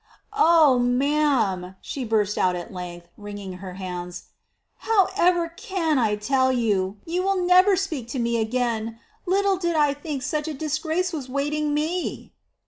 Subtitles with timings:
[0.33, 4.29] "Oh, ma'am!" she burst out at length, wringing her hands,
[4.77, 6.97] "how ever can I tell you?
[7.05, 8.99] You will never speak to me again.
[9.27, 12.33] Little did I think such a disgrace was waiting me!"